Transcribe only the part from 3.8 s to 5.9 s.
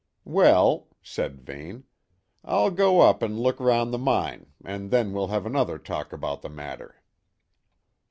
the mine and then we'll have another